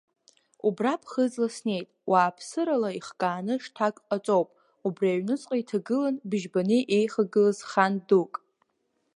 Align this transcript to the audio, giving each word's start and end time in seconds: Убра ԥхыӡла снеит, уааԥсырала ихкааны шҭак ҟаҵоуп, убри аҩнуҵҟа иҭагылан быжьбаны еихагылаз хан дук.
Убра 0.67 0.93
ԥхыӡла 1.01 1.47
снеит, 1.55 1.87
уааԥсырала 2.11 2.89
ихкааны 2.97 3.55
шҭак 3.63 3.95
ҟаҵоуп, 4.07 4.49
убри 4.85 5.09
аҩнуҵҟа 5.13 5.55
иҭагылан 5.61 6.15
быжьбаны 6.29 6.77
еихагылаз 6.97 7.59
хан 7.69 7.93
дук. 8.07 8.33